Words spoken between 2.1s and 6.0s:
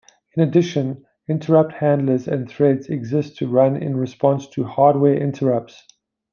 and threads exist to run in response to hardware interrupts.